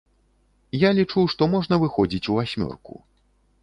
Я 0.87 0.91
лічу, 1.01 1.27
што 1.35 1.51
можна 1.53 1.81
выходзіць 1.87 2.27
у 2.31 2.43
васьмёрку. 2.43 2.93